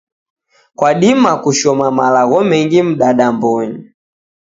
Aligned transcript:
Kwadima 0.77 1.31
kushoma 1.43 1.87
malagho 1.97 2.39
mengi 2.49 2.81
mdadambonyi 2.83 3.79